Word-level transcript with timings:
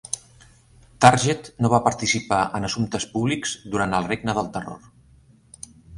Target 1.05 1.49
no 1.65 1.71
va 1.73 1.81
participar 1.87 2.39
en 2.61 2.67
assumptes 2.69 3.05
públics 3.13 3.53
durant 3.77 3.95
el 3.99 4.09
regne 4.13 4.37
del 4.39 4.51
terror. 4.57 4.81